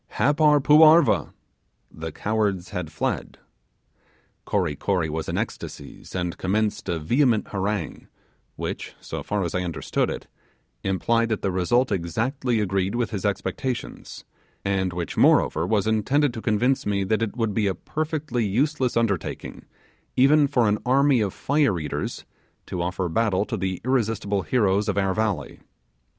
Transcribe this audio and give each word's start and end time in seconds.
Happar 0.13 0.59
poo 0.63 0.81
arva!' 0.81 1.31
(the 1.91 2.11
cowards 2.11 2.69
had 2.69 2.91
fled). 2.91 3.37
Kory 4.45 4.75
Kory 4.75 5.11
was 5.11 5.29
in 5.29 5.37
ecstasies, 5.37 6.15
and 6.15 6.39
commenced 6.39 6.89
a 6.89 6.97
vehement 6.97 7.49
harangue, 7.49 8.07
which, 8.55 8.95
so 8.99 9.21
far 9.21 9.43
as 9.43 9.53
I 9.53 9.61
understood 9.61 10.09
it, 10.09 10.25
implied 10.81 11.29
that 11.29 11.43
the 11.43 11.51
result 11.51 11.91
exactly 11.91 12.59
agreed 12.59 12.95
with 12.95 13.11
his 13.11 13.25
expectations, 13.25 14.25
and 14.65 14.91
which, 14.91 15.17
moreover, 15.17 15.67
was 15.67 15.85
intended 15.85 16.33
to 16.33 16.41
convince 16.41 16.83
me 16.83 17.03
that 17.03 17.21
it 17.21 17.37
would 17.37 17.53
be 17.53 17.67
a 17.67 17.75
perfectly 17.75 18.43
useless 18.43 18.97
undertaking, 18.97 19.65
even 20.15 20.47
for 20.47 20.67
an 20.67 20.79
army 20.83 21.21
of 21.21 21.31
fire 21.31 21.79
eaters, 21.79 22.25
to 22.65 22.81
offer 22.81 23.07
battle 23.07 23.45
to 23.45 23.55
the 23.55 23.79
irresistible 23.85 24.41
heroes 24.41 24.89
of 24.89 24.97
our 24.97 25.13
valley. 25.13 25.59